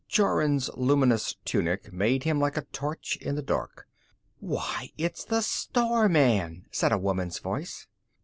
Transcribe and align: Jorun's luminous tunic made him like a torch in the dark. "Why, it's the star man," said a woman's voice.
Jorun's 0.09 0.67
luminous 0.75 1.35
tunic 1.45 1.93
made 1.93 2.23
him 2.23 2.39
like 2.39 2.57
a 2.57 2.63
torch 2.73 3.17
in 3.21 3.35
the 3.35 3.43
dark. 3.43 3.87
"Why, 4.39 4.89
it's 4.97 5.23
the 5.23 5.41
star 5.41 6.09
man," 6.09 6.65
said 6.71 6.91
a 6.91 6.97
woman's 6.97 7.37
voice. 7.37 7.85